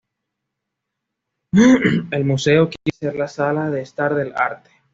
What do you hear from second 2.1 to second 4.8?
museo quiere ser La Sala de Estar del Arte.